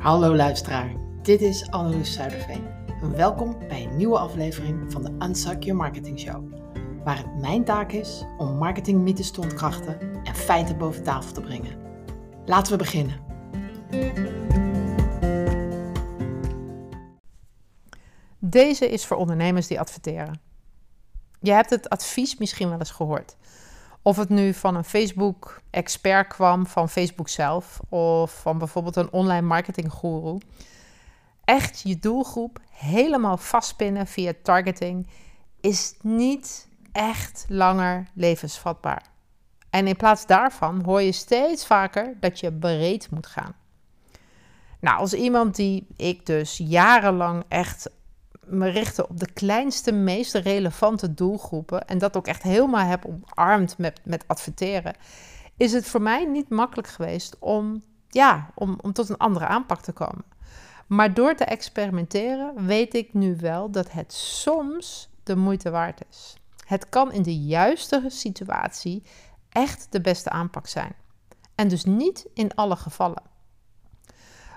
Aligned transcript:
Hallo 0.00 0.36
luisteraar, 0.36 0.92
dit 1.22 1.40
is 1.40 1.70
Anneloes 1.70 2.12
Zuiderveen. 2.12 2.66
Welkom 3.14 3.58
bij 3.68 3.84
een 3.84 3.96
nieuwe 3.96 4.18
aflevering 4.18 4.92
van 4.92 5.02
de 5.02 5.26
Unsuck 5.26 5.62
Your 5.62 5.80
Marketing 5.80 6.20
Show. 6.20 6.52
Waar 7.04 7.16
het 7.16 7.40
mijn 7.40 7.64
taak 7.64 7.92
is 7.92 8.24
om 8.38 8.56
marketingmythes 8.56 9.30
te 9.30 9.40
ontkrachten 9.40 10.00
en 10.24 10.34
feiten 10.34 10.78
boven 10.78 11.02
tafel 11.02 11.32
te 11.32 11.40
brengen. 11.40 11.78
Laten 12.44 12.72
we 12.72 12.78
beginnen. 12.78 13.20
Deze 18.38 18.88
is 18.88 19.06
voor 19.06 19.16
ondernemers 19.16 19.66
die 19.66 19.80
adverteren. 19.80 20.40
Je 21.40 21.52
hebt 21.52 21.70
het 21.70 21.88
advies 21.88 22.36
misschien 22.36 22.68
wel 22.68 22.78
eens 22.78 22.90
gehoord. 22.90 23.36
Of 24.02 24.16
het 24.16 24.28
nu 24.28 24.54
van 24.54 24.74
een 24.74 24.84
Facebook-expert 24.84 26.26
kwam, 26.26 26.66
van 26.66 26.88
Facebook 26.88 27.28
zelf, 27.28 27.80
of 27.88 28.40
van 28.40 28.58
bijvoorbeeld 28.58 28.96
een 28.96 29.12
online 29.12 29.46
marketinggoeroe. 29.46 30.40
Echt 31.44 31.80
je 31.84 31.98
doelgroep 31.98 32.58
helemaal 32.70 33.36
vastpinnen 33.36 34.06
via 34.06 34.32
targeting 34.42 35.06
is 35.60 35.94
niet 36.02 36.68
echt 36.92 37.44
langer 37.48 38.06
levensvatbaar. 38.14 39.02
En 39.70 39.86
in 39.86 39.96
plaats 39.96 40.26
daarvan 40.26 40.82
hoor 40.84 41.02
je 41.02 41.12
steeds 41.12 41.66
vaker 41.66 42.16
dat 42.20 42.40
je 42.40 42.52
breed 42.52 43.10
moet 43.10 43.26
gaan. 43.26 43.54
Nou, 44.80 44.98
als 44.98 45.14
iemand 45.14 45.56
die 45.56 45.86
ik 45.96 46.26
dus 46.26 46.56
jarenlang 46.56 47.44
echt 47.48 47.90
me 48.50 48.68
richtte 48.68 49.08
op 49.08 49.20
de 49.20 49.32
kleinste, 49.32 49.92
meest 49.92 50.34
relevante 50.34 51.14
doelgroepen 51.14 51.86
en 51.86 51.98
dat 51.98 52.16
ook 52.16 52.26
echt 52.26 52.42
helemaal 52.42 52.86
heb 52.86 53.04
omarmd 53.06 53.78
met, 53.78 54.00
met 54.04 54.24
adverteren, 54.26 54.94
is 55.56 55.72
het 55.72 55.86
voor 55.86 56.02
mij 56.02 56.24
niet 56.24 56.48
makkelijk 56.48 56.88
geweest 56.88 57.36
om, 57.38 57.82
ja, 58.08 58.50
om, 58.54 58.78
om 58.80 58.92
tot 58.92 59.08
een 59.08 59.16
andere 59.16 59.46
aanpak 59.46 59.80
te 59.80 59.92
komen. 59.92 60.24
Maar 60.86 61.14
door 61.14 61.34
te 61.34 61.44
experimenteren 61.44 62.66
weet 62.66 62.94
ik 62.94 63.14
nu 63.14 63.36
wel 63.36 63.70
dat 63.70 63.90
het 63.90 64.12
soms 64.12 65.10
de 65.22 65.36
moeite 65.36 65.70
waard 65.70 66.00
is. 66.10 66.36
Het 66.66 66.88
kan 66.88 67.12
in 67.12 67.22
de 67.22 67.36
juiste 67.36 68.04
situatie 68.08 69.02
echt 69.48 69.86
de 69.90 70.00
beste 70.00 70.30
aanpak 70.30 70.66
zijn. 70.66 70.94
En 71.54 71.68
dus 71.68 71.84
niet 71.84 72.26
in 72.34 72.54
alle 72.54 72.76
gevallen. 72.76 73.22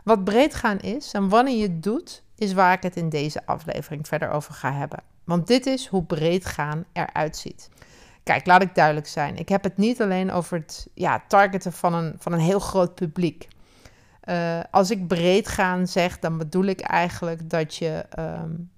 Wat 0.04 0.24
breed 0.24 0.54
gaan 0.54 0.80
is 0.80 1.14
en 1.14 1.30
wanneer 1.30 1.58
je 1.58 1.68
het 1.68 1.84
doet, 1.84 2.24
is 2.44 2.54
waar 2.54 2.74
ik 2.74 2.84
het 2.84 2.96
in 2.96 3.10
deze 3.10 3.46
aflevering 3.46 4.08
verder 4.08 4.30
over 4.30 4.54
ga 4.54 4.74
hebben. 4.74 5.00
Want 5.24 5.48
dit 5.48 5.66
is 5.66 5.88
hoe 5.88 6.04
breed 6.04 6.46
gaan 6.46 6.86
eruit 6.94 7.38
ziet. 7.38 7.70
Kijk, 8.24 8.46
laat 8.46 8.62
ik 8.62 8.76
duidelijk 8.76 9.08
zijn. 9.08 9.38
Ik 9.38 9.50
heb 9.50 9.64
het 9.64 9.78
niet 9.78 10.02
alleen 10.02 10.32
over 10.32 10.58
het 10.58 10.88
ja, 10.94 11.24
targeten 11.28 11.74
van 11.74 11.94
een, 11.94 12.16
van 12.18 12.34
een 12.34 12.40
heel 12.40 12.60
groot 12.60 12.96
publiek. 12.96 13.48
Uh, 14.30 14.60
als 14.72 14.92
ik 14.92 15.08
breed 15.08 15.48
gaan 15.48 15.88
zeg, 15.88 16.20
dan 16.20 16.38
bedoel 16.38 16.64
ik 16.64 16.82
eigenlijk 16.82 17.50
dat 17.50 17.76
je 17.76 18.06
um, 18.20 18.72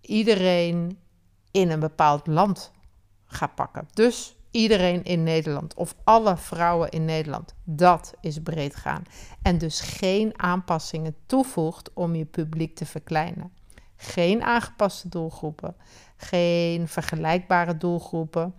iedereen 0.00 0.98
in 1.50 1.70
een 1.70 1.80
bepaald 1.80 2.26
land 2.26 2.72
gaat 3.26 3.54
pakken. 3.54 3.88
Dus 3.92 4.36
iedereen 4.50 5.04
in 5.04 5.22
Nederland 5.22 5.74
of 5.74 5.94
alle 6.04 6.36
vrouwen 6.36 6.90
in 6.90 7.04
Nederland. 7.04 7.54
Dat 7.64 8.14
is 8.20 8.42
breed 8.42 8.76
gaan. 8.76 9.02
En 9.42 9.58
dus 9.58 9.80
geen 9.80 10.32
aanpassingen 10.36 11.16
toevoegt 11.26 11.92
om 11.92 12.14
je 12.14 12.24
publiek 12.24 12.76
te 12.76 12.86
verkleinen. 12.86 13.52
Geen 13.96 14.42
aangepaste 14.42 15.08
doelgroepen, 15.08 15.76
geen 16.16 16.88
vergelijkbare 16.88 17.76
doelgroepen, 17.76 18.54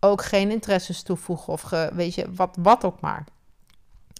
ook 0.00 0.24
geen 0.24 0.50
interesses 0.50 1.02
toevoegen 1.02 1.52
of 1.52 1.70
weet 1.92 2.14
je, 2.14 2.32
wat, 2.34 2.56
wat 2.60 2.84
ook 2.84 3.00
maar. 3.00 3.24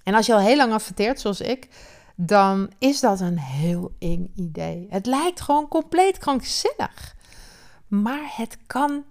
En 0.03 0.15
als 0.15 0.27
je 0.27 0.35
al 0.35 0.41
heel 0.41 0.57
lang 0.57 0.73
adverteert, 0.73 1.21
zoals 1.21 1.41
ik, 1.41 1.69
dan 2.17 2.71
is 2.79 3.01
dat 3.01 3.21
een 3.21 3.39
heel 3.39 3.93
eng 3.99 4.33
idee. 4.37 4.87
Het 4.91 5.07
lijkt 5.07 5.41
gewoon 5.41 5.69
compleet 5.69 6.19
krankzinnig. 6.19 7.17
Maar 7.87 8.33
het 8.37 8.59
kan 8.67 9.05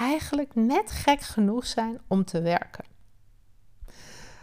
eigenlijk 0.00 0.54
net 0.54 0.90
gek 0.90 1.20
genoeg 1.20 1.66
zijn 1.66 2.00
om 2.06 2.24
te 2.24 2.40
werken. 2.40 2.84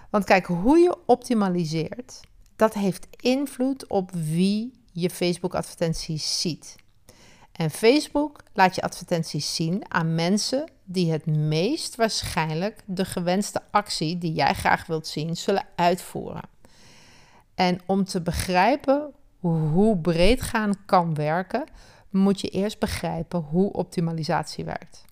Want 0.10 0.24
kijk, 0.24 0.46
hoe 0.46 0.78
je 0.78 0.98
optimaliseert, 1.06 2.22
dat 2.56 2.74
heeft 2.74 3.08
invloed 3.16 3.88
op 3.88 4.12
wie 4.12 4.72
je 4.92 5.10
Facebook-advertenties 5.10 6.42
ziet. 6.42 6.76
En 7.52 7.70
Facebook 7.70 8.44
laat 8.54 8.76
je 8.76 8.82
advertenties 8.82 9.56
zien 9.56 9.94
aan 9.94 10.16
mensen 10.16 10.72
die 10.84 11.12
het 11.12 11.26
meest 11.26 11.96
waarschijnlijk 11.96 12.84
de 12.86 13.06
gewenste 13.06 13.62
actie 13.72 14.18
die 14.18 14.34
jij 14.34 14.54
graag 14.54 14.86
wilt 14.86 15.08
zien 15.08 15.36
zullen 15.36 15.66
uitvoeren. 15.76 16.50
En 17.56 17.80
om 17.86 18.04
te 18.04 18.22
begrijpen 18.22 19.14
hoe 19.40 19.98
breed 19.98 20.42
gaan 20.42 20.74
kan 20.86 21.14
werken, 21.14 21.64
moet 22.10 22.42
je 22.42 22.50
eerst 22.50 22.80
begrijpen 22.80 23.40
hoe 23.40 23.74
optimalisatie 23.74 24.66
werkt. 24.66 25.07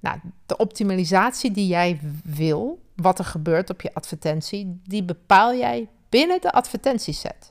Nou, 0.00 0.18
de 0.46 0.56
optimalisatie 0.56 1.50
die 1.50 1.66
jij 1.66 2.00
wil, 2.24 2.82
wat 2.96 3.18
er 3.18 3.24
gebeurt 3.24 3.70
op 3.70 3.80
je 3.80 3.94
advertentie, 3.94 4.80
die 4.84 5.04
bepaal 5.04 5.54
jij 5.54 5.88
binnen 6.08 6.40
de 6.40 6.52
advertentieset. 6.52 7.50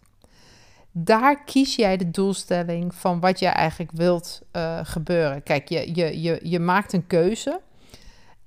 Daar 0.92 1.44
kies 1.44 1.76
jij 1.76 1.98
de 1.98 2.12
doelstelling 2.12 2.96
van 2.96 3.20
wat 3.20 3.40
jij 3.40 3.52
eigenlijk 3.52 3.92
wilt 3.92 4.42
uh, 4.54 4.80
gebeuren. 4.84 5.44
Kijk, 5.44 5.70
je, 5.70 5.96
je, 5.96 6.22
je, 6.22 6.40
je 6.44 6.60
maakt 6.60 6.94
een 6.94 7.08
keuze 7.08 7.62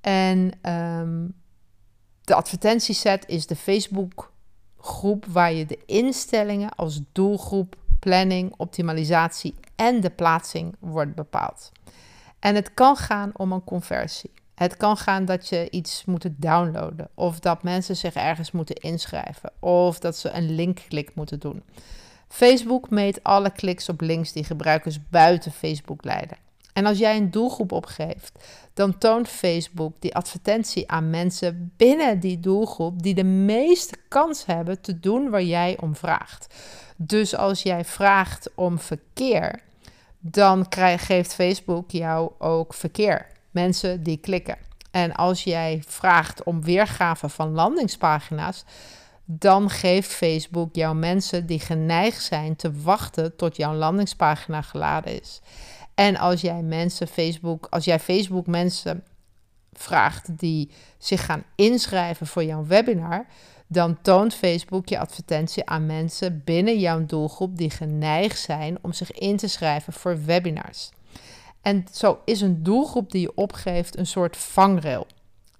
en 0.01 0.53
um, 0.73 1.35
de 2.25 2.35
advertentieset 2.35 3.25
is 3.29 3.47
de 3.47 3.57
Facebook 3.57 4.33
groep 4.79 5.27
waar 5.27 5.53
je 5.53 5.67
de 5.67 5.79
instellingen 5.87 6.75
als 6.75 7.01
doelgroep, 7.12 7.77
planning, 7.99 8.55
optimalisatie 8.57 9.55
en 9.77 10.01
de 10.01 10.11
plaatsing 10.11 10.75
wordt 10.79 11.15
bepaald. 11.15 11.73
En 12.43 12.55
het 12.55 12.75
kan 12.75 12.97
gaan 12.97 13.31
om 13.37 13.53
een 13.53 13.65
conversie. 13.65 14.31
Het 14.55 14.77
kan 14.77 14.97
gaan 14.97 15.25
dat 15.25 15.49
je 15.49 15.71
iets 15.71 16.05
moet 16.05 16.29
downloaden, 16.37 17.09
of 17.15 17.41
dat 17.41 17.63
mensen 17.63 17.97
zich 17.97 18.15
ergens 18.15 18.51
moeten 18.51 18.77
inschrijven, 18.77 19.53
of 19.59 19.99
dat 19.99 20.17
ze 20.17 20.31
een 20.31 20.55
linkklik 20.55 21.15
moeten 21.15 21.39
doen. 21.39 21.63
Facebook 22.29 22.91
meet 22.91 23.23
alle 23.23 23.51
kliks 23.51 23.89
op 23.89 24.01
links 24.01 24.33
die 24.33 24.45
gebruikers 24.45 25.09
buiten 25.09 25.53
Facebook 25.53 26.05
leiden. 26.05 26.37
En 26.73 26.87
als 26.87 26.99
jij 26.99 27.17
een 27.17 27.31
doelgroep 27.31 27.73
opgeeft, 27.73 28.39
dan 28.75 28.99
toont 28.99 29.29
Facebook 29.29 29.95
die 29.99 30.15
advertentie 30.15 30.91
aan 30.91 31.11
mensen 31.11 31.73
binnen 31.77 32.21
die 32.21 32.41
doelgroep 32.41 33.03
die 33.03 33.15
de 33.15 33.25
meeste 33.25 33.97
kans 34.09 34.47
hebben 34.47 34.81
te 34.81 35.01
doen 35.01 35.31
waar 35.31 35.43
jij 35.43 35.77
om 35.81 35.97
vraagt. 35.97 36.55
Dus 36.97 37.37
als 37.37 37.63
jij 37.63 37.85
vraagt 37.85 38.51
om 38.55 38.79
verkeer, 38.79 39.61
dan 40.25 40.66
geeft 40.97 41.34
Facebook 41.34 41.91
jou 41.91 42.31
ook 42.38 42.75
verkeer. 42.75 43.27
Mensen 43.50 44.03
die 44.03 44.16
klikken. 44.16 44.56
En 44.91 45.15
als 45.15 45.44
jij 45.44 45.83
vraagt 45.87 46.43
om 46.43 46.62
weergave 46.62 47.28
van 47.28 47.53
landingspagina's, 47.53 48.65
dan 49.25 49.71
geeft 49.71 50.12
Facebook 50.12 50.75
jou 50.75 50.94
mensen 50.94 51.47
die 51.47 51.61
geneigd 51.61 52.22
zijn 52.22 52.56
te 52.56 52.72
wachten 52.82 53.37
tot 53.37 53.56
jouw 53.56 53.75
landingspagina 53.75 54.62
geladen 54.62 55.21
is. 55.21 55.41
En 55.94 56.16
als 56.16 56.41
jij 56.41 56.62
mensen 56.62 57.09
Facebook, 57.09 57.66
als 57.71 57.84
jij 57.84 58.00
Facebook 58.00 58.47
mensen 58.47 59.05
vraagt 59.72 60.38
die 60.38 60.71
zich 60.99 61.25
gaan 61.25 61.44
inschrijven 61.55 62.27
voor 62.27 62.44
jouw 62.44 62.66
webinar, 62.66 63.27
dan 63.72 63.99
toont 64.03 64.34
Facebook 64.34 64.88
je 64.88 64.99
advertentie 64.99 65.66
aan 65.66 65.87
mensen 65.87 66.43
binnen 66.44 66.78
jouw 66.78 67.06
doelgroep 67.06 67.56
die 67.56 67.71
geneigd 67.71 68.38
zijn 68.38 68.78
om 68.83 68.93
zich 68.93 69.12
in 69.12 69.37
te 69.37 69.49
schrijven 69.49 69.93
voor 69.93 70.25
webinars. 70.25 70.91
En 71.62 71.84
zo 71.93 72.19
is 72.25 72.41
een 72.41 72.62
doelgroep 72.62 73.11
die 73.11 73.21
je 73.21 73.32
opgeeft 73.34 73.99
een 73.99 74.06
soort 74.06 74.37
vangrail. 74.37 75.06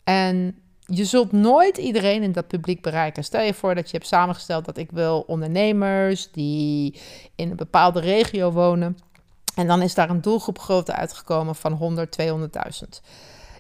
En 0.05 0.59
je 0.81 1.05
zult 1.05 1.33
nooit 1.33 1.77
iedereen 1.77 2.23
in 2.23 2.33
dat 2.33 2.47
publiek 2.47 2.83
bereiken. 2.83 3.25
Stel 3.25 3.43
je 3.43 3.55
voor 3.55 3.75
dat 3.75 3.91
je 3.91 3.97
hebt 3.97 4.09
samengesteld 4.09 4.65
dat 4.65 4.77
ik 4.77 4.91
wil 4.91 5.25
ondernemers 5.27 6.31
die 6.31 7.01
in 7.35 7.51
een 7.51 7.57
bepaalde 7.57 8.01
regio 8.01 8.51
wonen. 8.51 8.99
En 9.55 9.67
dan 9.67 9.83
is 9.83 9.95
daar 9.95 10.11
een 10.11 10.21
doelgroep 10.21 10.59
grootte 10.59 10.93
uitgekomen 10.93 11.55
van 11.55 11.73
100, 11.73 12.19
200.000. 12.23 13.07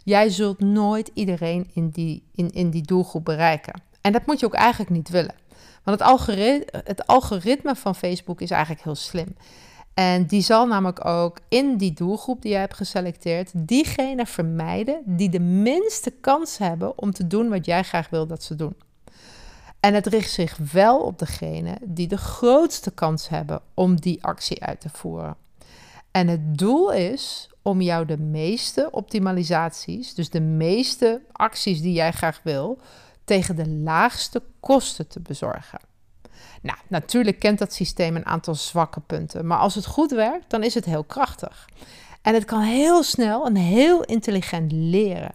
Jij 0.04 0.28
zult 0.28 0.60
nooit 0.60 1.10
iedereen 1.14 1.70
in 1.74 1.88
die, 1.88 2.22
in, 2.34 2.50
in 2.50 2.70
die 2.70 2.82
doelgroep 2.82 3.24
bereiken. 3.24 3.82
En 4.02 4.12
dat 4.12 4.26
moet 4.26 4.40
je 4.40 4.46
ook 4.46 4.54
eigenlijk 4.54 4.90
niet 4.90 5.08
willen. 5.08 5.34
Want 5.82 5.98
het 5.98 6.08
algoritme, 6.08 6.82
het 6.84 7.06
algoritme 7.06 7.76
van 7.76 7.94
Facebook 7.94 8.40
is 8.40 8.50
eigenlijk 8.50 8.84
heel 8.84 8.94
slim. 8.94 9.36
En 9.94 10.26
die 10.26 10.42
zal 10.42 10.66
namelijk 10.66 11.04
ook 11.04 11.38
in 11.48 11.76
die 11.76 11.92
doelgroep 11.92 12.42
die 12.42 12.52
je 12.52 12.58
hebt 12.58 12.74
geselecteerd, 12.74 13.50
diegene 13.54 14.26
vermijden 14.26 15.02
die 15.04 15.28
de 15.28 15.40
minste 15.40 16.10
kans 16.10 16.58
hebben 16.58 16.98
om 16.98 17.12
te 17.12 17.26
doen 17.26 17.48
wat 17.48 17.66
jij 17.66 17.82
graag 17.82 18.08
wil 18.10 18.26
dat 18.26 18.42
ze 18.42 18.54
doen. 18.54 18.76
En 19.80 19.94
het 19.94 20.06
richt 20.06 20.30
zich 20.30 20.56
wel 20.72 21.00
op 21.00 21.18
degene 21.18 21.76
die 21.84 22.08
de 22.08 22.16
grootste 22.16 22.90
kans 22.90 23.28
hebben 23.28 23.60
om 23.74 24.00
die 24.00 24.24
actie 24.24 24.62
uit 24.62 24.80
te 24.80 24.88
voeren. 24.92 25.36
En 26.10 26.28
het 26.28 26.58
doel 26.58 26.92
is 26.92 27.50
om 27.62 27.80
jou 27.80 28.06
de 28.06 28.18
meeste 28.18 28.88
optimalisaties, 28.90 30.14
dus 30.14 30.30
de 30.30 30.40
meeste 30.40 31.20
acties 31.32 31.80
die 31.80 31.92
jij 31.92 32.12
graag 32.12 32.40
wil, 32.44 32.78
tegen 33.24 33.56
de 33.56 33.68
laagste 33.68 34.42
kosten 34.60 35.08
te 35.08 35.20
bezorgen. 35.20 35.78
Nou, 36.62 36.78
natuurlijk 36.88 37.38
kent 37.38 37.58
dat 37.58 37.72
systeem 37.72 38.16
een 38.16 38.26
aantal 38.26 38.54
zwakke 38.54 39.00
punten, 39.00 39.46
maar 39.46 39.58
als 39.58 39.74
het 39.74 39.86
goed 39.86 40.10
werkt, 40.10 40.50
dan 40.50 40.62
is 40.62 40.74
het 40.74 40.84
heel 40.84 41.04
krachtig. 41.04 41.68
En 42.22 42.34
het 42.34 42.44
kan 42.44 42.60
heel 42.60 43.02
snel 43.02 43.46
en 43.46 43.56
heel 43.56 44.02
intelligent 44.04 44.72
leren. 44.72 45.32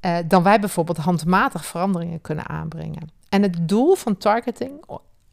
Uh, 0.00 0.18
dan 0.26 0.42
wij 0.42 0.60
bijvoorbeeld 0.60 0.98
handmatig 0.98 1.66
veranderingen 1.66 2.20
kunnen 2.20 2.48
aanbrengen. 2.48 3.10
En 3.28 3.42
het 3.42 3.68
doel 3.68 3.94
van 3.94 4.16
targeting 4.16 4.84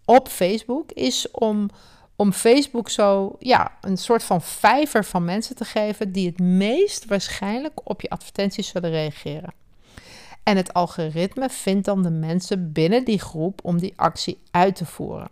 op 0.06 0.28
Facebook 0.28 0.92
is 0.92 1.32
om, 1.32 1.70
om 2.16 2.32
Facebook 2.32 2.90
zo 2.90 3.36
ja, 3.40 3.78
een 3.82 3.98
soort 3.98 4.24
van 4.24 4.42
vijver 4.42 5.06
van 5.06 5.26
mensen 5.26 5.56
te 5.56 5.66
geven 5.66 6.12
die 6.12 6.28
het 6.28 6.40
meest 6.40 7.06
waarschijnlijk 7.06 7.80
op 7.84 8.02
je 8.02 8.10
advertenties 8.10 8.68
zullen 8.68 8.90
reageren. 8.90 9.54
En 10.44 10.58
het 10.58 10.74
algoritme 10.74 11.50
vindt 11.50 11.86
dan 11.86 12.04
de 12.04 12.10
mensen 12.10 12.72
binnen 12.72 13.06
die 13.06 13.20
groep 13.20 13.60
om 13.64 13.80
die 13.80 13.94
actie 13.96 14.42
uit 14.52 14.76
te 14.76 14.86
voeren. 14.86 15.30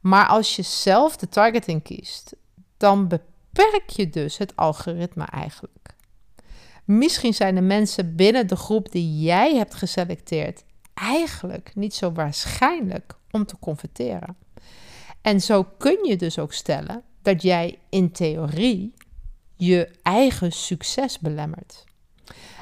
Maar 0.00 0.26
als 0.26 0.56
je 0.56 0.62
zelf 0.62 1.16
de 1.16 1.28
targeting 1.28 1.82
kiest, 1.82 2.36
dan 2.76 3.08
beperk 3.08 3.88
je 3.88 4.10
dus 4.10 4.38
het 4.38 4.56
algoritme 4.56 5.24
eigenlijk. 5.24 5.94
Misschien 6.84 7.34
zijn 7.34 7.54
de 7.54 7.60
mensen 7.60 8.16
binnen 8.16 8.46
de 8.46 8.56
groep 8.56 8.92
die 8.92 9.20
jij 9.20 9.56
hebt 9.56 9.74
geselecteerd 9.74 10.64
eigenlijk 10.94 11.72
niet 11.74 11.94
zo 11.94 12.12
waarschijnlijk 12.12 13.14
om 13.30 13.46
te 13.46 13.58
converteren. 13.58 14.36
En 15.20 15.40
zo 15.40 15.64
kun 15.78 16.04
je 16.04 16.16
dus 16.16 16.38
ook 16.38 16.52
stellen 16.52 17.02
dat 17.22 17.42
jij 17.42 17.78
in 17.88 18.12
theorie 18.12 18.94
je 19.56 19.90
eigen 20.02 20.52
succes 20.52 21.18
belemmert. 21.18 21.84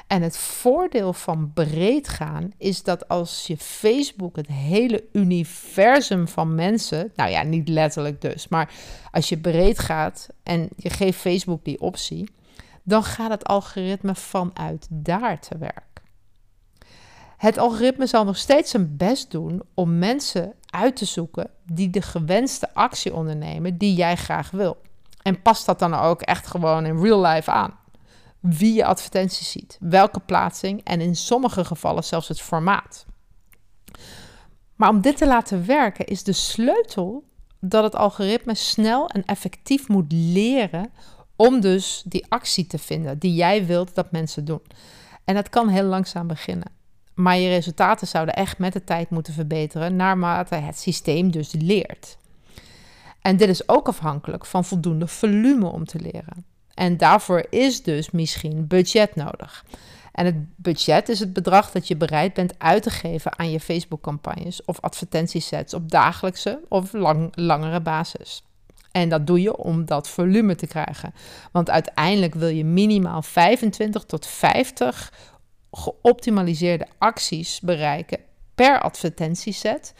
En 0.07 0.21
het 0.21 0.37
voordeel 0.37 1.13
van 1.13 1.51
breed 1.53 2.07
gaan 2.07 2.51
is 2.57 2.83
dat 2.83 3.07
als 3.07 3.47
je 3.47 3.57
Facebook 3.57 4.35
het 4.35 4.47
hele 4.47 5.03
universum 5.11 6.27
van 6.27 6.55
mensen, 6.55 7.11
nou 7.15 7.29
ja, 7.29 7.43
niet 7.43 7.67
letterlijk 7.67 8.21
dus, 8.21 8.47
maar 8.47 8.73
als 9.11 9.29
je 9.29 9.37
breed 9.37 9.79
gaat 9.79 10.27
en 10.43 10.69
je 10.75 10.89
geeft 10.89 11.19
Facebook 11.19 11.65
die 11.65 11.81
optie, 11.81 12.29
dan 12.83 13.03
gaat 13.03 13.29
het 13.29 13.45
algoritme 13.45 14.15
vanuit 14.15 14.87
daar 14.89 15.39
te 15.39 15.57
werk. 15.57 16.01
Het 17.37 17.57
algoritme 17.57 18.05
zal 18.07 18.23
nog 18.23 18.37
steeds 18.37 18.71
zijn 18.71 18.97
best 18.97 19.31
doen 19.31 19.61
om 19.73 19.97
mensen 19.97 20.53
uit 20.65 20.95
te 20.95 21.05
zoeken 21.05 21.49
die 21.65 21.89
de 21.89 22.01
gewenste 22.01 22.73
actie 22.73 23.13
ondernemen 23.13 23.77
die 23.77 23.93
jij 23.93 24.15
graag 24.15 24.51
wil. 24.51 24.77
En 25.21 25.41
past 25.41 25.65
dat 25.65 25.79
dan 25.79 25.93
ook 25.93 26.21
echt 26.21 26.47
gewoon 26.47 26.85
in 26.85 27.01
real 27.01 27.21
life 27.25 27.51
aan? 27.51 27.79
Wie 28.41 28.73
je 28.73 28.85
advertenties 28.85 29.51
ziet, 29.51 29.77
welke 29.79 30.19
plaatsing 30.19 30.83
en 30.83 31.01
in 31.01 31.15
sommige 31.15 31.65
gevallen 31.65 32.03
zelfs 32.03 32.27
het 32.27 32.41
formaat. 32.41 33.05
Maar 34.75 34.89
om 34.89 35.01
dit 35.01 35.17
te 35.17 35.27
laten 35.27 35.65
werken 35.65 36.05
is 36.05 36.23
de 36.23 36.33
sleutel 36.33 37.23
dat 37.59 37.83
het 37.83 37.95
algoritme 37.95 38.55
snel 38.55 39.07
en 39.09 39.25
effectief 39.25 39.87
moet 39.87 40.11
leren 40.11 40.91
om 41.35 41.59
dus 41.59 42.03
die 42.05 42.25
actie 42.29 42.67
te 42.67 42.77
vinden 42.77 43.19
die 43.19 43.33
jij 43.33 43.65
wilt 43.65 43.95
dat 43.95 44.11
mensen 44.11 44.45
doen. 44.45 44.61
En 45.23 45.35
dat 45.35 45.49
kan 45.49 45.67
heel 45.67 45.83
langzaam 45.83 46.27
beginnen. 46.27 46.71
Maar 47.13 47.37
je 47.37 47.49
resultaten 47.49 48.07
zouden 48.07 48.35
echt 48.35 48.57
met 48.57 48.73
de 48.73 48.83
tijd 48.83 49.09
moeten 49.09 49.33
verbeteren 49.33 49.95
naarmate 49.95 50.55
het 50.55 50.79
systeem 50.79 51.31
dus 51.31 51.51
leert. 51.51 52.17
En 53.21 53.37
dit 53.37 53.49
is 53.49 53.69
ook 53.69 53.87
afhankelijk 53.87 54.45
van 54.45 54.65
voldoende 54.65 55.07
volume 55.07 55.67
om 55.67 55.85
te 55.85 55.99
leren. 55.99 56.45
En 56.81 56.97
daarvoor 56.97 57.45
is 57.49 57.83
dus 57.83 58.11
misschien 58.11 58.67
budget 58.67 59.15
nodig. 59.15 59.65
En 60.11 60.25
het 60.25 60.35
budget 60.55 61.09
is 61.09 61.19
het 61.19 61.33
bedrag 61.33 61.71
dat 61.71 61.87
je 61.87 61.95
bereid 61.95 62.33
bent 62.33 62.53
uit 62.57 62.83
te 62.83 62.89
geven 62.89 63.39
aan 63.39 63.51
je 63.51 63.59
Facebook-campagnes 63.59 64.65
of 64.65 64.79
advertentiesets 64.79 65.73
op 65.73 65.91
dagelijkse 65.91 66.59
of 66.67 66.93
lang, 66.93 67.31
langere 67.35 67.81
basis. 67.81 68.43
En 68.91 69.09
dat 69.09 69.27
doe 69.27 69.41
je 69.41 69.57
om 69.57 69.85
dat 69.85 70.09
volume 70.09 70.55
te 70.55 70.67
krijgen. 70.67 71.13
Want 71.51 71.69
uiteindelijk 71.69 72.33
wil 72.33 72.47
je 72.47 72.65
minimaal 72.65 73.21
25 73.21 74.03
tot 74.03 74.25
50 74.25 75.13
geoptimaliseerde 75.71 76.87
acties 76.97 77.59
bereiken 77.59 78.19
per 78.55 78.81
advertentieset 78.81 79.93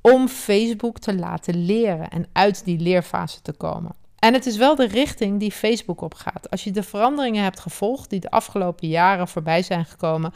om 0.00 0.28
Facebook 0.28 0.98
te 0.98 1.14
laten 1.14 1.64
leren 1.64 2.08
en 2.08 2.26
uit 2.32 2.64
die 2.64 2.78
leerfase 2.78 3.42
te 3.42 3.52
komen. 3.52 4.01
En 4.22 4.32
het 4.32 4.46
is 4.46 4.56
wel 4.56 4.74
de 4.74 4.86
richting 4.86 5.40
die 5.40 5.52
Facebook 5.52 6.00
op 6.00 6.14
gaat. 6.14 6.50
Als 6.50 6.64
je 6.64 6.70
de 6.70 6.82
veranderingen 6.82 7.42
hebt 7.42 7.60
gevolgd 7.60 8.10
die 8.10 8.20
de 8.20 8.30
afgelopen 8.30 8.88
jaren 8.88 9.28
voorbij 9.28 9.62
zijn 9.62 9.84
gekomen, 9.84 10.32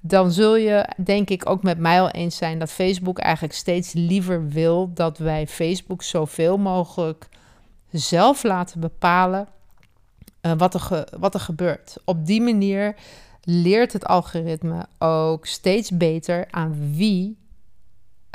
dan 0.00 0.32
zul 0.32 0.56
je 0.56 0.88
denk 0.96 1.30
ik 1.30 1.50
ook 1.50 1.62
met 1.62 1.78
mij 1.78 2.00
al 2.00 2.10
eens 2.10 2.36
zijn 2.36 2.58
dat 2.58 2.70
Facebook 2.70 3.18
eigenlijk 3.18 3.54
steeds 3.54 3.92
liever 3.92 4.48
wil 4.48 4.90
dat 4.94 5.18
wij 5.18 5.46
Facebook 5.46 6.02
zoveel 6.02 6.58
mogelijk 6.58 7.28
zelf 7.90 8.42
laten 8.42 8.80
bepalen 8.80 9.48
uh, 10.42 10.52
wat, 10.56 10.74
er 10.74 11.08
wat 11.18 11.34
er 11.34 11.40
gebeurt. 11.40 11.96
Op 12.04 12.26
die 12.26 12.40
manier 12.40 12.94
leert 13.42 13.92
het 13.92 14.06
algoritme 14.06 14.86
ook 14.98 15.46
steeds 15.46 15.90
beter 15.90 16.46
aan 16.50 16.92
wie 16.94 17.36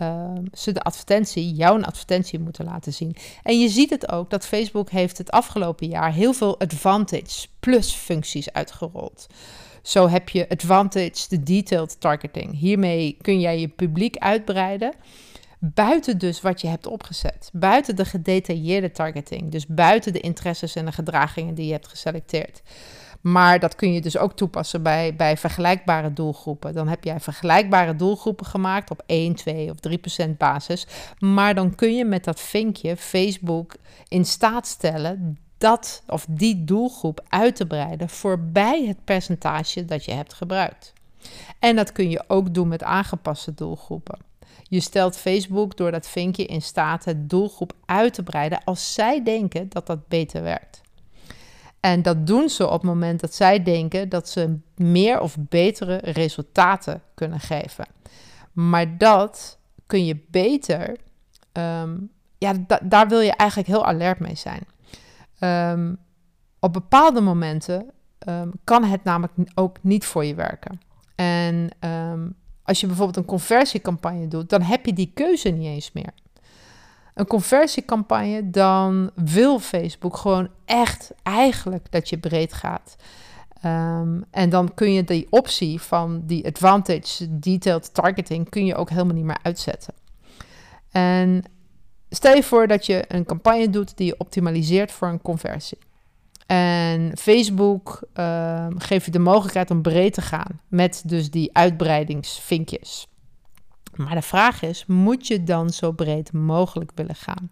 uh, 0.01 0.31
ze 0.53 0.71
de 0.71 0.81
advertentie, 0.81 1.53
jouw 1.53 1.81
advertentie 1.81 2.39
moeten 2.39 2.65
laten 2.65 2.93
zien. 2.93 3.15
En 3.43 3.59
je 3.59 3.69
ziet 3.69 3.89
het 3.89 4.11
ook 4.11 4.29
dat 4.29 4.45
Facebook 4.45 4.89
heeft 4.89 5.17
het 5.17 5.31
afgelopen 5.31 5.87
jaar 5.87 6.13
heel 6.13 6.33
veel 6.33 6.59
Advantage 6.59 7.47
Plus 7.59 7.93
functies 7.93 8.51
uitgerold. 8.51 9.27
Zo 9.81 10.09
heb 10.09 10.29
je 10.29 10.49
Advantage, 10.49 11.25
de 11.29 11.43
detailed 11.43 11.99
targeting. 11.99 12.59
Hiermee 12.59 13.17
kun 13.21 13.39
jij 13.39 13.59
je 13.59 13.67
publiek 13.67 14.17
uitbreiden. 14.17 14.93
Buiten 15.59 16.17
dus 16.17 16.41
wat 16.41 16.61
je 16.61 16.67
hebt 16.67 16.87
opgezet. 16.87 17.49
Buiten 17.53 17.95
de 17.95 18.05
gedetailleerde 18.05 18.91
targeting. 18.91 19.51
Dus 19.51 19.67
buiten 19.67 20.13
de 20.13 20.19
interesses 20.19 20.75
en 20.75 20.85
de 20.85 20.91
gedragingen 20.91 21.55
die 21.55 21.65
je 21.65 21.71
hebt 21.71 21.87
geselecteerd. 21.87 22.61
Maar 23.23 23.59
dat 23.59 23.75
kun 23.75 23.93
je 23.93 24.01
dus 24.01 24.17
ook 24.17 24.33
toepassen 24.35 24.83
bij, 24.83 25.15
bij 25.15 25.37
vergelijkbare 25.37 26.13
doelgroepen. 26.13 26.73
Dan 26.73 26.87
heb 26.87 27.03
jij 27.03 27.19
vergelijkbare 27.19 27.95
doelgroepen 27.95 28.45
gemaakt 28.45 28.91
op 28.91 29.03
1, 29.05 29.35
2 29.35 29.69
of 29.69 29.79
3 29.79 29.97
procent 29.97 30.37
basis. 30.37 30.87
Maar 31.19 31.55
dan 31.55 31.75
kun 31.75 31.95
je 31.95 32.05
met 32.05 32.23
dat 32.23 32.39
vinkje 32.39 32.97
Facebook 32.97 33.75
in 34.07 34.25
staat 34.25 34.67
stellen 34.67 35.37
dat 35.57 36.03
of 36.07 36.25
die 36.29 36.63
doelgroep 36.63 37.25
uit 37.29 37.55
te 37.55 37.65
breiden 37.65 38.09
voorbij 38.09 38.85
het 38.87 39.03
percentage 39.03 39.85
dat 39.85 40.05
je 40.05 40.11
hebt 40.11 40.33
gebruikt. 40.33 40.93
En 41.59 41.75
dat 41.75 41.91
kun 41.91 42.09
je 42.09 42.23
ook 42.27 42.53
doen 42.53 42.67
met 42.67 42.83
aangepaste 42.83 43.53
doelgroepen. 43.53 44.19
Je 44.63 44.79
stelt 44.79 45.17
Facebook 45.17 45.77
door 45.77 45.91
dat 45.91 46.07
vinkje 46.07 46.45
in 46.45 46.61
staat 46.61 47.05
het 47.05 47.29
doelgroep 47.29 47.73
uit 47.85 48.13
te 48.13 48.23
breiden 48.23 48.63
als 48.63 48.93
zij 48.93 49.23
denken 49.23 49.69
dat 49.69 49.87
dat 49.87 50.07
beter 50.07 50.43
werkt. 50.43 50.82
En 51.83 52.01
dat 52.01 52.27
doen 52.27 52.49
ze 52.49 52.65
op 52.65 52.71
het 52.71 52.83
moment 52.83 53.19
dat 53.19 53.33
zij 53.33 53.63
denken 53.63 54.09
dat 54.09 54.29
ze 54.29 54.57
meer 54.75 55.19
of 55.19 55.35
betere 55.39 55.95
resultaten 56.03 57.01
kunnen 57.13 57.39
geven. 57.39 57.85
Maar 58.53 58.97
dat 58.97 59.57
kun 59.85 60.05
je 60.05 60.25
beter, 60.31 60.97
ehm, 61.51 61.97
ja, 62.37 62.53
daar 62.83 63.07
wil 63.07 63.19
je 63.19 63.31
eigenlijk 63.31 63.69
heel 63.69 63.85
alert 63.85 64.19
mee 64.19 64.35
zijn. 64.35 64.61
Um, 65.39 65.97
op 66.59 66.73
bepaalde 66.73 67.21
momenten 67.21 67.91
um, 68.27 68.51
kan 68.63 68.83
het 68.83 69.03
namelijk 69.03 69.33
ook 69.55 69.77
niet 69.81 70.05
voor 70.05 70.25
je 70.25 70.35
werken. 70.35 70.79
En 71.15 71.69
als 72.63 72.79
je 72.79 72.87
bijvoorbeeld 72.87 73.17
een 73.17 73.25
conversiecampagne 73.25 74.27
doet, 74.27 74.49
dan 74.49 74.61
heb 74.61 74.85
je 74.85 74.93
die 74.93 75.11
keuze 75.13 75.49
niet 75.49 75.67
eens 75.67 75.91
meer 75.91 76.13
een 77.13 77.27
conversiecampagne, 77.27 78.49
dan 78.49 79.11
wil 79.15 79.59
Facebook 79.59 80.17
gewoon 80.17 80.49
echt 80.65 81.11
eigenlijk 81.23 81.91
dat 81.91 82.09
je 82.09 82.17
breed 82.17 82.53
gaat. 82.53 82.95
Ehm, 83.61 84.21
en 84.31 84.49
dan 84.49 84.73
kun 84.73 84.93
je 84.93 85.03
die 85.03 85.27
optie 85.29 85.81
van 85.81 86.21
die 86.25 86.45
advantage 86.45 87.39
detailed 87.39 87.93
targeting 87.93 88.49
kun 88.49 88.65
je 88.65 88.75
ook 88.75 88.89
helemaal 88.89 89.15
niet 89.15 89.23
meer 89.23 89.39
uitzetten. 89.41 89.93
En 90.91 91.43
stel 92.09 92.35
je 92.35 92.43
voor 92.43 92.67
dat 92.67 92.85
je 92.85 93.03
een 93.07 93.25
campagne 93.25 93.69
doet 93.69 93.97
die 93.97 94.07
je 94.07 94.17
optimaliseert 94.17 94.91
voor 94.91 95.07
een 95.07 95.21
conversie. 95.21 95.77
En 96.45 97.17
Facebook 97.17 98.07
uh, 98.15 98.67
geeft 98.77 99.05
je 99.05 99.11
de 99.11 99.19
mogelijkheid 99.19 99.71
om 99.71 99.81
breed 99.81 100.13
te 100.13 100.21
gaan 100.21 100.61
met 100.67 101.03
dus 101.05 101.31
die 101.31 101.49
uitbreidingsvinkjes. 101.53 103.07
Maar 103.97 104.15
de 104.15 104.21
vraag 104.21 104.61
is, 104.61 104.85
moet 104.85 105.27
je 105.27 105.43
dan 105.43 105.69
zo 105.69 105.91
breed 105.91 106.33
mogelijk 106.33 106.91
willen 106.95 107.15
gaan? 107.15 107.51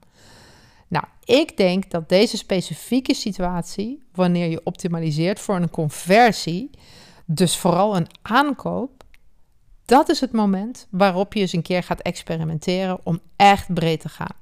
Nou, 0.87 1.05
ik 1.23 1.57
denk 1.57 1.91
dat 1.91 2.09
deze 2.09 2.37
specifieke 2.37 3.13
situatie, 3.13 4.03
wanneer 4.13 4.49
je 4.49 4.61
optimaliseert 4.63 5.39
voor 5.39 5.55
een 5.55 5.69
conversie, 5.69 6.69
dus 7.25 7.57
vooral 7.57 7.95
een 7.95 8.07
aankoop, 8.21 9.03
dat 9.85 10.09
is 10.09 10.19
het 10.19 10.31
moment 10.31 10.87
waarop 10.89 11.33
je 11.33 11.39
eens 11.39 11.53
een 11.53 11.61
keer 11.61 11.83
gaat 11.83 12.01
experimenteren 12.01 12.99
om 13.03 13.19
echt 13.35 13.73
breed 13.73 13.99
te 13.99 14.09
gaan. 14.09 14.35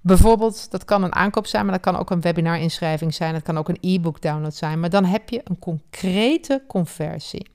Bijvoorbeeld, 0.00 0.70
dat 0.70 0.84
kan 0.84 1.02
een 1.02 1.14
aankoop 1.14 1.46
zijn, 1.46 1.64
maar 1.64 1.74
dat 1.74 1.82
kan 1.82 1.96
ook 1.96 2.10
een 2.10 2.20
webinar-inschrijving 2.20 3.14
zijn, 3.14 3.32
dat 3.32 3.42
kan 3.42 3.58
ook 3.58 3.68
een 3.68 3.78
e-book 3.80 4.20
download 4.22 4.54
zijn, 4.54 4.80
maar 4.80 4.90
dan 4.90 5.04
heb 5.04 5.28
je 5.28 5.40
een 5.44 5.58
concrete 5.58 6.62
conversie. 6.68 7.46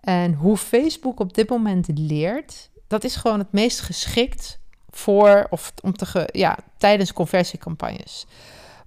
En 0.00 0.34
hoe 0.34 0.56
Facebook 0.56 1.20
op 1.20 1.34
dit 1.34 1.48
moment 1.48 1.88
leert, 1.94 2.70
dat 2.94 3.04
is 3.04 3.16
gewoon 3.16 3.38
het 3.38 3.52
meest 3.52 3.80
geschikt 3.80 4.58
voor 4.90 5.46
of 5.50 5.72
om 5.82 5.92
te 5.92 6.28
ja, 6.32 6.58
tijdens 6.76 7.12
conversiecampagnes. 7.12 8.26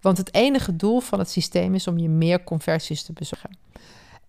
Want 0.01 0.17
het 0.17 0.33
enige 0.33 0.75
doel 0.75 0.99
van 0.99 1.19
het 1.19 1.29
systeem 1.29 1.75
is 1.75 1.87
om 1.87 1.97
je 1.97 2.09
meer 2.09 2.43
conversies 2.43 3.03
te 3.03 3.13
bezorgen. 3.13 3.57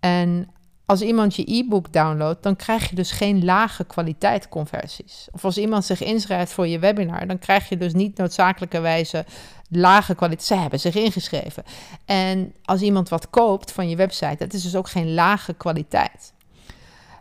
En 0.00 0.50
als 0.87 1.00
iemand 1.00 1.37
je 1.37 1.54
e-book 1.54 1.92
downloadt, 1.92 2.42
dan 2.42 2.56
krijg 2.56 2.88
je 2.88 2.94
dus 2.94 3.11
geen 3.11 3.44
lage 3.44 3.85
kwaliteit 3.85 4.49
conversies. 4.49 5.28
Of 5.32 5.44
als 5.44 5.58
iemand 5.58 5.85
zich 5.85 6.02
inschrijft 6.02 6.52
voor 6.52 6.66
je 6.66 6.78
webinar, 6.78 7.26
dan 7.26 7.38
krijg 7.38 7.68
je 7.68 7.76
dus 7.76 7.92
niet 7.92 8.16
noodzakelijkerwijze 8.16 9.25
lage 9.68 10.14
kwaliteit. 10.14 10.47
Ze 10.47 10.54
hebben 10.54 10.80
zich 10.80 10.94
ingeschreven. 10.94 11.62
En 12.04 12.54
als 12.64 12.80
iemand 12.80 13.08
wat 13.08 13.30
koopt 13.30 13.73
van 13.73 13.88
je 13.88 13.97
website, 13.97 14.37
dat 14.38 14.52
is 14.52 14.62
dus 14.62 14.76
ook 14.76 14.88
geen 14.88 15.14
lage 15.14 15.54
kwaliteit. 15.54 16.32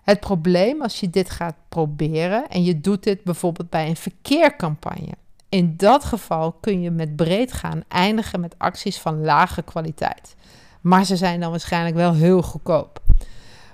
Het 0.08 0.20
probleem 0.20 0.82
als 0.82 1.00
je 1.00 1.10
dit 1.10 1.30
gaat 1.30 1.56
proberen 1.70 2.48
en 2.50 2.64
je 2.64 2.82
doet 2.82 3.04
dit 3.04 3.24
bijvoorbeeld 3.24 3.70
bij 3.70 3.88
een 3.88 3.96
verkeercampagne. 3.96 5.14
In 5.50 5.74
dat 5.78 6.04
geval 6.04 6.52
kun 6.52 6.82
je 6.82 6.92
met 6.92 7.16
breed 7.16 7.54
gaan 7.54 7.84
eindigen 7.88 8.40
met 8.40 8.56
acties 8.58 8.98
van 8.98 9.22
lage 9.22 9.62
kwaliteit. 9.62 10.36
Maar 10.82 11.06
ze 11.06 11.16
zijn 11.16 11.40
dan 11.40 11.50
waarschijnlijk 11.50 11.96
wel 11.96 12.14
heel 12.14 12.42
goedkoop. 12.42 13.02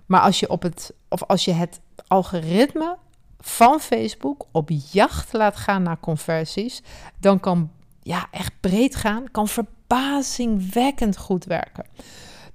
Maar 0.06 0.22
als 0.22 0.40
je, 0.40 0.50
op 0.50 0.62
het, 0.62 0.94
of 1.10 1.24
als 1.24 1.46
je 1.46 1.52
het 1.52 1.80
algoritme 2.08 2.98
van 3.40 3.80
Facebook 3.80 4.46
op 4.52 4.70
jacht 4.92 5.34
laat 5.34 5.56
gaan 5.56 5.84
naar 5.84 6.00
conversies, 6.00 6.82
dan 7.20 7.40
kan 7.40 7.72
ja, 8.02 8.28
echt 8.32 8.54
breed 8.60 8.96
gaan, 8.96 9.32
kan 9.32 9.48
verbazingwekkend 9.48 11.18
goed 11.18 11.46
werken. 11.46 11.86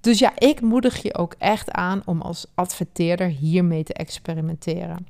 Dus 0.01 0.19
ja, 0.19 0.33
ik 0.39 0.61
moedig 0.61 1.03
je 1.03 1.15
ook 1.15 1.35
echt 1.39 1.71
aan 1.71 2.03
om 2.05 2.21
als 2.21 2.47
adverteerder 2.55 3.27
hiermee 3.27 3.83
te 3.83 3.93
experimenteren. 3.93 5.07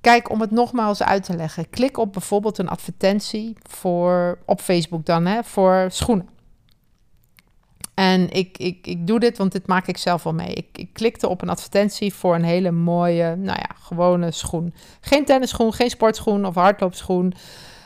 Kijk, 0.00 0.30
om 0.30 0.40
het 0.40 0.50
nogmaals 0.50 1.02
uit 1.02 1.24
te 1.24 1.36
leggen, 1.36 1.70
klik 1.70 1.98
op 1.98 2.12
bijvoorbeeld 2.12 2.58
een 2.58 2.68
advertentie 2.68 3.56
voor, 3.62 4.38
op 4.46 4.60
Facebook 4.60 5.06
dan, 5.06 5.26
hè, 5.26 5.44
voor 5.44 5.86
schoenen. 5.88 6.28
En 7.94 8.30
ik, 8.30 8.58
ik, 8.58 8.86
ik 8.86 9.06
doe 9.06 9.20
dit, 9.20 9.38
want 9.38 9.52
dit 9.52 9.66
maak 9.66 9.86
ik 9.86 9.96
zelf 9.96 10.22
wel 10.22 10.34
mee. 10.34 10.54
Ik, 10.54 10.66
ik 10.72 10.92
klikte 10.92 11.28
op 11.28 11.42
een 11.42 11.48
advertentie 11.48 12.14
voor 12.14 12.34
een 12.34 12.44
hele 12.44 12.70
mooie, 12.70 13.36
nou 13.36 13.58
ja, 13.58 13.74
gewone 13.78 14.30
schoen. 14.30 14.74
Geen 15.00 15.24
tennisschoen, 15.24 15.72
geen 15.72 15.90
sportschoen 15.90 16.46
of 16.46 16.54
hardloopschoen. 16.54 17.34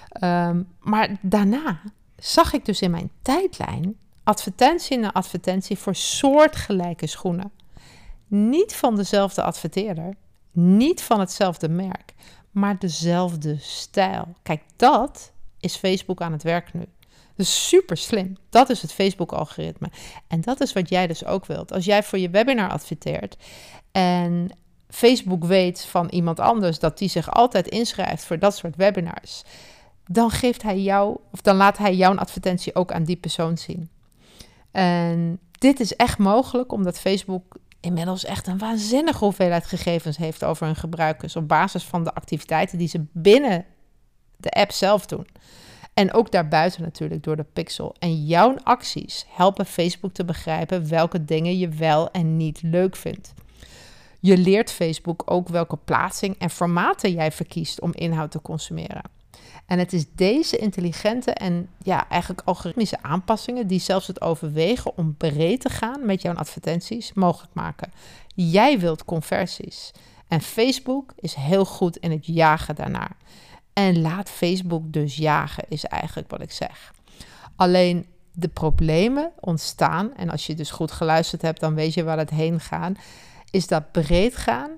Ehm, 0.09 0.63
maar 0.81 1.17
daarna 1.21 1.81
zag 2.17 2.53
ik 2.53 2.65
dus 2.65 2.81
in 2.81 2.91
mijn 2.91 3.11
tijdlijn 3.23 3.97
advertentie 4.26 4.99
na 4.99 5.12
advertentie 5.12 5.78
voor 5.78 5.95
soortgelijke 5.95 7.06
schoenen. 7.06 7.52
Niet 8.26 8.75
van 8.75 8.97
dezelfde 8.97 9.42
adverteerder, 9.42 10.14
niet 10.52 11.02
van 11.02 11.21
hetzelfde 11.21 11.68
merk, 11.68 12.14
maar 12.50 12.78
dezelfde 12.78 13.56
stijl. 13.59 14.35
Kijk, 14.42 14.62
dat 14.76 15.33
is 15.61 15.76
Facebook 15.76 16.21
aan 16.21 16.33
het 16.33 16.42
werk 16.42 16.75
nu. 16.75 16.85
Dus 17.35 17.68
super 17.68 17.97
slim. 17.97 18.37
Dat 18.50 18.71
is 18.71 18.83
het 18.83 18.92
Facebook-algoritme. 18.92 19.90
En 20.26 20.40
dat 20.40 20.61
is 20.61 20.73
wat 20.73 20.88
jij 20.88 21.06
dus 21.06 21.25
ook 21.25 21.47
wilt. 21.47 21.73
Als 21.73 21.85
jij 21.85 22.02
voor 22.02 22.18
je 22.18 22.30
webinar 22.30 22.71
adverteert 22.71 23.37
en 23.92 24.50
Facebook 24.88 25.45
weet 25.45 25.85
van 25.85 26.09
iemand 26.09 26.40
anders 26.40 26.78
dat 26.78 26.99
die 26.99 27.09
zich 27.09 27.30
altijd 27.30 27.68
inschrijft 27.68 28.25
voor 28.25 28.38
dat 28.38 28.56
soort 28.56 28.76
webinars, 28.76 29.42
dan 30.06 30.30
geeft 30.30 30.62
hij 30.62 30.80
jou, 30.80 31.16
of 31.33 31.40
dan 31.40 31.56
laat 31.56 31.78
hij 31.78 31.95
jouw 31.95 32.16
advertentie 32.16 32.75
ook 32.75 32.92
aan 32.92 33.04
die 33.04 33.16
persoon 33.16 33.59
zien. 33.59 33.90
En 34.76 35.38
dit 35.59 35.80
is 35.80 35.97
echt 35.97 36.18
mogelijk 36.18 36.73
omdat 36.73 36.99
Facebook 36.99 37.56
inmiddels 37.80 38.25
echt 38.25 38.47
een 38.47 38.59
waanzinnige 38.59 39.25
hoeveelheid 39.25 39.66
gegevens 39.66 40.16
heeft 40.16 40.45
over 40.45 40.66
hun 40.66 40.76
gebruikers 40.76 41.37
op 41.37 41.49
basis 41.49 41.85
van 41.85 42.04
de 42.04 42.14
activiteiten 42.14 42.78
die 42.78 42.88
ze 42.88 43.04
binnen 43.12 43.64
de 44.37 44.50
app 44.50 44.73
zelf 44.73 45.06
doen. 45.06 45.26
En 45.95 46.12
ook 46.12 46.30
daarbuiten 46.30 46.83
natuurlijk 46.83 47.23
door 47.23 47.37
de 47.37 47.47
pixel. 47.52 47.95
En 47.99 48.26
jouw 48.26 48.56
acties 48.62 49.26
helpen 49.28 49.66
Facebook 49.66 50.12
te 50.12 50.25
begrijpen 50.25 50.88
welke 50.88 51.25
dingen 51.25 51.59
je 51.59 51.68
wel 51.68 52.11
en 52.11 52.37
niet 52.37 52.62
leuk 52.62 52.97
vindt. 52.97 53.35
Je 54.21 54.38
leert 54.38 54.71
Facebook 54.71 55.23
ook 55.25 55.49
welke 55.49 55.76
plaatsing 55.76 56.38
en 56.38 56.50
formaten 56.50 57.12
jij 57.12 57.33
verkiest 57.33 57.80
om 57.80 57.90
inhoud 57.95 58.30
te 58.30 58.42
consumeren. 58.42 59.16
En 59.66 59.78
het 59.78 59.93
is 59.93 60.05
deze 60.14 60.57
intelligente 60.57 61.31
en 61.31 61.69
ja, 61.83 62.09
eigenlijk 62.09 62.43
algoritmische 62.45 63.02
aanpassingen 63.02 63.66
die 63.66 63.81
zelfs 63.81 64.07
het 64.07 64.21
overwegen 64.21 64.97
om 64.97 65.14
breed 65.16 65.61
te 65.61 65.69
gaan 65.69 66.07
met 66.07 66.23
jouw 66.23 66.35
advertenties 66.35 67.12
mogelijk 67.12 67.55
maken. 67.55 67.93
Jij 68.35 68.78
wilt 68.78 69.05
conversies. 69.05 69.93
En 70.28 70.40
Facebook 70.40 71.12
is 71.16 71.35
heel 71.35 71.64
goed 71.64 71.97
in 71.97 72.11
het 72.11 72.26
jagen 72.26 72.75
daarnaar. 72.75 73.16
En 73.73 74.00
laat 74.00 74.31
Facebook 74.31 74.93
dus 74.93 75.16
jagen, 75.16 75.64
is 75.69 75.85
eigenlijk 75.85 76.31
wat 76.31 76.43
ik 76.43 76.52
zeg. 76.52 76.93
Alleen 77.57 78.07
de 78.33 78.49
problemen 78.49 79.33
ontstaan, 79.40 80.14
en 80.14 80.31
als 80.31 80.47
je 80.47 80.55
dus 80.55 80.71
goed 80.71 80.93
geluisterd 80.93 81.43
hebt, 81.43 81.61
dan 81.61 81.75
weet 81.75 81.95
je 81.95 82.05
waar 82.05 82.19
het 82.19 82.31
heen 82.31 82.61
gaat, 82.61 82.93
is 83.50 83.66
dat 83.66 83.93
breed 83.93 84.37
gaan 84.37 84.71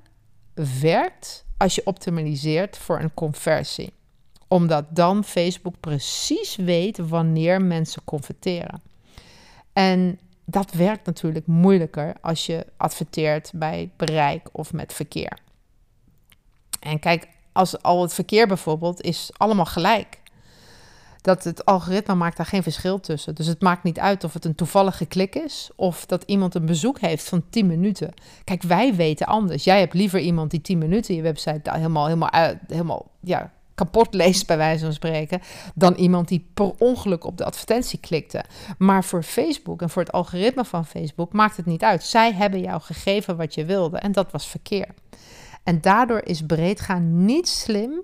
werkt 0.80 1.44
als 1.56 1.74
je 1.74 1.86
optimaliseert 1.86 2.78
voor 2.78 3.00
een 3.00 3.14
conversie 3.14 3.92
omdat 4.48 4.84
dan 4.90 5.24
Facebook 5.24 5.74
precies 5.80 6.56
weet 6.56 6.98
wanneer 6.98 7.62
mensen 7.62 8.04
converteren. 8.04 8.82
En 9.72 10.18
dat 10.44 10.72
werkt 10.72 11.06
natuurlijk 11.06 11.46
moeilijker 11.46 12.14
als 12.20 12.46
je 12.46 12.66
adverteert 12.76 13.50
bij 13.54 13.90
bereik 13.96 14.48
of 14.52 14.72
met 14.72 14.92
verkeer. 14.92 15.38
En 16.80 16.98
kijk, 16.98 17.28
als 17.52 17.82
al 17.82 18.02
het 18.02 18.14
verkeer 18.14 18.46
bijvoorbeeld 18.46 19.00
is 19.02 19.30
allemaal 19.36 19.66
gelijk. 19.66 20.20
Dat 21.20 21.44
het 21.44 21.64
algoritme 21.64 22.14
maakt 22.14 22.36
daar 22.36 22.46
geen 22.46 22.62
verschil 22.62 23.00
tussen. 23.00 23.34
Dus 23.34 23.46
het 23.46 23.60
maakt 23.60 23.82
niet 23.82 23.98
uit 23.98 24.24
of 24.24 24.32
het 24.32 24.44
een 24.44 24.54
toevallige 24.54 25.06
klik 25.06 25.34
is 25.34 25.70
of 25.76 26.06
dat 26.06 26.22
iemand 26.22 26.54
een 26.54 26.66
bezoek 26.66 27.00
heeft 27.00 27.28
van 27.28 27.44
10 27.50 27.66
minuten. 27.66 28.14
Kijk, 28.44 28.62
wij 28.62 28.94
weten 28.94 29.26
anders. 29.26 29.64
Jij 29.64 29.78
hebt 29.80 29.94
liever 29.94 30.20
iemand 30.20 30.50
die 30.50 30.60
10 30.60 30.78
minuten 30.78 31.14
je 31.14 31.22
website 31.22 31.70
helemaal, 31.70 32.04
helemaal, 32.04 32.30
helemaal 32.66 33.10
ja, 33.20 33.52
kapot 33.78 34.14
leest, 34.14 34.46
bij 34.46 34.56
wijze 34.56 34.84
van 34.84 34.92
spreken, 34.92 35.40
dan 35.74 35.94
iemand 35.94 36.28
die 36.28 36.50
per 36.54 36.72
ongeluk 36.78 37.24
op 37.24 37.36
de 37.36 37.44
advertentie 37.44 37.98
klikte. 37.98 38.44
Maar 38.78 39.04
voor 39.04 39.22
Facebook 39.22 39.82
en 39.82 39.90
voor 39.90 40.02
het 40.02 40.12
algoritme 40.12 40.64
van 40.64 40.86
Facebook 40.86 41.32
maakt 41.32 41.56
het 41.56 41.66
niet 41.66 41.82
uit. 41.82 42.02
Zij 42.02 42.32
hebben 42.32 42.60
jou 42.60 42.80
gegeven 42.80 43.36
wat 43.36 43.54
je 43.54 43.64
wilde 43.64 43.98
en 43.98 44.12
dat 44.12 44.32
was 44.32 44.46
verkeer. 44.46 44.88
En 45.62 45.80
daardoor 45.80 46.20
is 46.24 46.46
breedgaan 46.46 47.24
niet 47.24 47.48
slim 47.48 48.02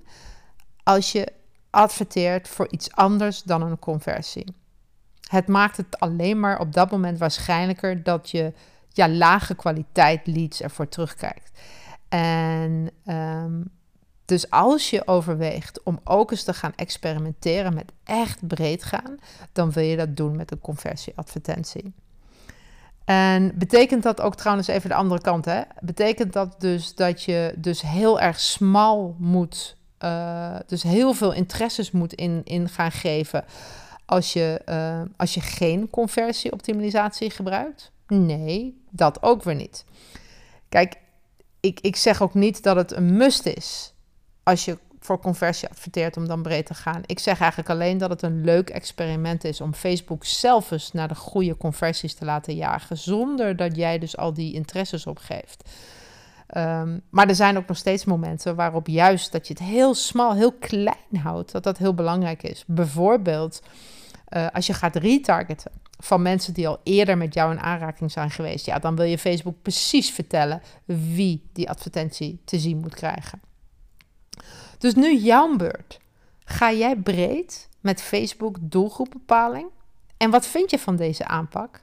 als 0.83 1.13
je 1.13 1.33
adverteert 1.71 2.49
voor 2.49 2.71
iets 2.71 2.93
anders 2.93 3.43
dan 3.43 3.63
een 3.63 3.79
conversie. 3.79 4.55
Het 5.29 5.49
maakt 5.49 5.77
het 5.77 6.01
alleen 6.01 6.41
maar 6.41 6.61
op 6.61 6.73
dat 6.73 6.91
moment 6.91 7.19
waarschijnlijker 7.19 8.03
dat 8.03 8.31
je 8.31 8.53
ja, 8.89 9.09
lage 9.09 9.55
kwaliteit 9.55 10.27
leads 10.27 10.61
ervoor 10.63 10.89
terugkijkt. 10.89 11.51
En 12.09 12.91
um, 13.07 13.71
dus 14.25 14.51
als 14.51 14.91
je 14.91 15.07
overweegt 15.07 15.83
om 15.83 16.01
ook 16.05 16.31
eens 16.31 16.43
te 16.43 16.55
gaan 16.55 16.73
experimenteren 16.77 17.75
met 17.75 17.93
echt 18.05 18.47
breed 18.47 18.85
gaan, 18.85 19.19
dan 19.53 19.71
wil 19.71 19.85
je 19.85 19.97
dat 19.97 20.17
doen 20.17 20.37
met 20.37 20.51
een 20.51 20.61
conversieadvertentie. 20.61 21.93
En 23.05 23.59
betekent 23.59 24.03
dat 24.03 24.21
ook 24.21 24.35
trouwens 24.35 24.67
even 24.67 24.89
de 24.89 24.95
andere 24.95 25.21
kant, 25.21 25.45
hè? 25.45 25.61
Betekent 25.81 26.33
dat 26.33 26.61
dus 26.61 26.95
dat 26.95 27.23
je 27.23 27.55
dus 27.57 27.83
heel 27.83 28.21
erg 28.21 28.41
smal 28.41 29.17
moet, 29.19 29.77
uh, 30.05 30.57
dus 30.67 30.83
heel 30.83 31.13
veel 31.13 31.33
interesses 31.33 31.91
moet 31.91 32.13
in, 32.13 32.41
in 32.45 32.69
gaan 32.69 32.93
geven 32.93 33.45
als 34.05 34.33
je, 34.33 34.61
uh, 34.69 35.01
als 35.17 35.35
je 35.35 35.41
geen 35.41 35.91
conversieoptimalisatie 35.91 37.31
gebruikt? 37.31 37.91
Nee, 38.07 38.83
dat 38.91 39.23
ook 39.23 39.43
weer 39.43 39.55
niet. 39.55 39.85
Kijk, 40.69 40.97
ik, 41.61 41.81
ik 41.81 41.97
zeg 41.97 42.23
ook 42.23 42.35
niet 42.35 42.63
dat 42.63 42.77
het 42.77 42.93
een 42.93 43.17
must 43.17 43.47
is 43.47 43.94
als 44.45 44.65
je 44.65 44.79
voor 45.01 45.19
conversie 45.19 45.69
adverteert 45.69 46.17
om 46.17 46.27
dan 46.29 46.43
breed 46.43 46.67
te 46.67 46.75
gaan. 46.75 47.03
Ik 47.07 47.19
zeg 47.19 47.41
eigenlijk 47.41 47.71
alleen 47.71 47.99
dat 47.99 48.11
het 48.11 48.23
een 48.23 48.45
leuk 48.45 48.71
experiment 48.71 49.45
is 49.45 49.61
om 49.61 49.75
Facebook 49.75 50.25
zelf 50.25 50.71
eens 50.71 50.93
naar 50.93 51.09
de 51.09 51.15
goede 51.15 51.57
conversies 51.57 52.15
te 52.15 52.25
laten 52.25 52.55
jagen, 52.55 52.99
zonder 52.99 53.57
dat 53.57 53.77
jij 53.77 53.99
dus 53.99 54.17
al 54.17 54.33
die 54.33 54.55
interesses 54.55 55.07
opgeeft. 55.07 55.71
Um, 56.57 57.03
maar 57.11 57.29
er 57.29 57.35
zijn 57.35 57.57
ook 57.57 57.67
nog 57.67 57.77
steeds 57.77 58.05
momenten 58.05 58.57
waarop 58.57 58.87
juist 58.87 59.33
dat 59.33 59.47
je 59.47 59.53
het 59.53 59.63
heel 59.63 59.95
smal, 59.95 60.35
heel 60.35 60.53
klein 60.53 61.17
houdt, 61.23 61.53
dat 61.53 61.63
dat 61.63 61.79
heel 61.79 61.95
belangrijk 61.95 62.43
is. 62.43 62.65
Bijvoorbeeld 62.67 63.63
uh, 64.37 64.47
als 64.53 64.67
je 64.67 64.73
gaat 64.73 64.97
retargeten 64.97 65.71
van 65.99 66.23
mensen 66.23 66.55
die 66.55 66.69
al 66.69 66.81
eerder 66.83 67.19
met 67.19 67.35
jou 67.35 67.53
in 67.53 67.61
aanraking 67.61 68.13
zijn 68.13 68.31
geweest, 68.31 68.67
ja, 68.67 68.79
dan 68.79 68.97
wil 68.97 69.05
je 69.05 69.19
Facebook 69.19 69.63
precies 69.63 70.11
vertellen 70.11 70.63
wie 70.85 71.49
die 71.53 71.71
advertentie 71.71 72.41
te 72.45 72.59
zien 72.59 72.79
moet 72.79 72.95
krijgen. 72.95 73.41
Dus 74.85 74.95
nu 74.95 75.17
jouw 75.17 75.57
beurt. 75.57 75.99
Ga 76.45 76.73
jij 76.73 76.97
breed 76.97 77.69
met 77.81 78.03
Facebook 78.03 78.57
doelgroepbepaling? 78.61 79.67
En 80.17 80.31
wat 80.31 80.47
vind 80.47 80.71
je 80.71 80.79
van 80.79 80.97
deze 80.97 81.27
aanpak? 81.27 81.81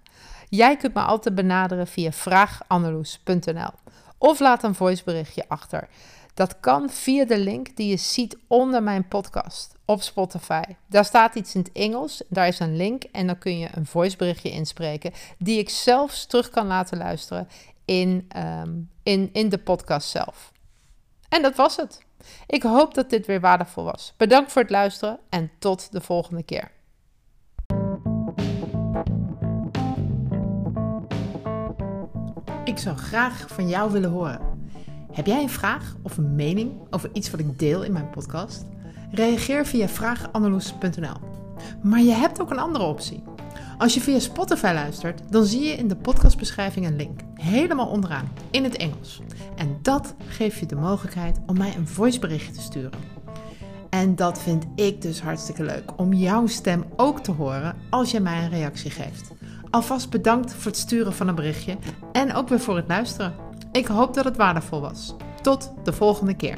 Jij 0.50 0.77
kunt 0.77 0.93
me 0.93 1.01
altijd 1.01 1.36
benaderen 1.36 1.88
via 1.88 2.12
vraagannaloes.nl 2.12 3.72
Of 4.17 4.39
laat 4.39 4.63
een 4.63 4.75
voiceberichtje 4.75 5.46
achter. 5.48 5.88
Dat 6.34 6.60
kan 6.60 6.89
via 6.89 7.25
de 7.25 7.38
link 7.38 7.75
die 7.75 7.89
je 7.89 7.98
ziet 7.98 8.38
onder 8.48 8.84
mijn 8.84 9.08
podcast 9.08 9.75
op 9.86 10.01
Spotify. 10.01 10.63
Daar 10.88 11.05
staat 11.05 11.36
iets 11.36 11.55
in 11.55 11.62
het 11.62 11.72
Engels, 11.72 12.24
daar 12.27 12.48
is 12.48 12.60
een 12.60 12.75
link 12.75 13.03
en 13.03 13.27
dan 13.27 13.38
kun 13.38 13.60
je 13.60 13.70
een 13.72 13.86
voiceberichtje 13.86 14.51
inspreken 14.51 15.13
die 15.38 15.60
ik 15.60 15.70
zelfs 15.70 16.25
terug 16.25 16.50
kan 16.50 16.67
laten 16.67 16.98
luisteren 16.98 17.48
in, 17.86 18.25
ehm, 18.27 18.72
in, 19.03 19.29
in 19.34 19.50
de 19.50 19.58
podcast 19.58 20.10
zelf. 20.10 20.51
En 21.29 21.41
dat 21.41 21.55
was 21.55 21.75
het. 21.75 22.01
Ik 22.47 22.63
hoop 22.63 22.93
dat 22.93 23.09
dit 23.09 23.25
weer 23.25 23.39
waardevol 23.39 23.83
was. 23.83 24.13
Bedankt 24.17 24.51
voor 24.51 24.61
het 24.61 24.71
luisteren 24.71 25.19
en 25.29 25.51
tot 25.59 25.91
de 25.91 26.01
volgende 26.01 26.43
keer. 26.43 26.71
Ik 32.63 32.77
zou 32.77 32.97
graag 32.97 33.45
van 33.47 33.67
jou 33.67 33.91
willen 33.91 34.09
horen. 34.09 34.39
Heb 35.11 35.25
jij 35.25 35.41
een 35.41 35.49
vraag 35.49 35.95
of 36.03 36.17
een 36.17 36.35
mening 36.35 36.71
over 36.89 37.09
iets 37.13 37.31
wat 37.31 37.39
ik 37.39 37.59
deel 37.59 37.83
in 37.83 37.91
mijn 37.91 38.09
podcast? 38.09 38.65
Reageer 39.11 39.65
via 39.65 39.87
vraagannaloes.nl. 39.87 41.15
Maar 41.83 42.01
je 42.01 42.11
hebt 42.11 42.41
ook 42.41 42.51
een 42.51 42.59
andere 42.59 42.83
optie. 42.83 43.23
Als 43.81 43.93
je 43.93 44.01
via 44.01 44.19
Spotify 44.19 44.71
luistert, 44.73 45.21
dan 45.29 45.45
zie 45.45 45.63
je 45.63 45.73
in 45.73 45.88
de 45.88 45.95
podcastbeschrijving 45.95 46.85
een 46.85 46.95
link. 46.95 47.19
Helemaal 47.33 47.88
onderaan, 47.88 48.31
in 48.51 48.63
het 48.63 48.77
Engels. 48.77 49.21
En 49.55 49.79
dat 49.81 50.15
geeft 50.27 50.59
je 50.59 50.65
de 50.65 50.75
mogelijkheid 50.75 51.39
om 51.45 51.57
mij 51.57 51.75
een 51.75 51.88
voiceberichtje 51.88 52.51
te 52.51 52.61
sturen. 52.61 53.00
En 53.89 54.15
dat 54.15 54.41
vind 54.41 54.65
ik 54.75 55.01
dus 55.01 55.21
hartstikke 55.21 55.63
leuk, 55.63 56.00
om 56.00 56.13
jouw 56.13 56.47
stem 56.47 56.85
ook 56.95 57.19
te 57.19 57.31
horen 57.31 57.75
als 57.89 58.11
je 58.11 58.19
mij 58.19 58.43
een 58.43 58.50
reactie 58.50 58.91
geeft. 58.91 59.31
Alvast 59.69 60.09
bedankt 60.09 60.53
voor 60.53 60.71
het 60.71 60.79
sturen 60.79 61.13
van 61.13 61.27
een 61.27 61.35
berichtje 61.35 61.77
en 62.11 62.33
ook 62.33 62.50
weer 62.50 62.59
voor 62.59 62.75
het 62.75 62.88
luisteren. 62.88 63.33
Ik 63.71 63.88
hoop 63.88 64.13
dat 64.13 64.25
het 64.25 64.38
waardevol 64.38 64.81
was. 64.81 65.15
Tot 65.41 65.73
de 65.83 65.93
volgende 65.93 66.35
keer. 66.35 66.57